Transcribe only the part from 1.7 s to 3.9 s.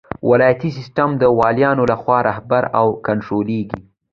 لخوا رهبري او کنټرولیږي.